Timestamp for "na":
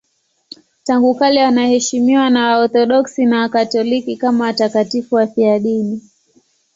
2.29-2.47, 3.25-3.39